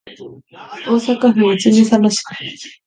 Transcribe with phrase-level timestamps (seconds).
[0.87, 2.23] 大阪府泉佐野市